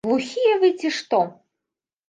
[0.09, 1.21] Глухія вы, ці што?